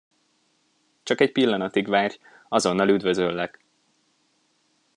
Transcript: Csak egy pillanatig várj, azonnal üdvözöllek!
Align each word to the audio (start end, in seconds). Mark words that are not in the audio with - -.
Csak 1.03 1.21
egy 1.21 1.31
pillanatig 1.31 1.87
várj, 1.87 2.17
azonnal 2.49 2.89
üdvözöllek! 2.89 3.65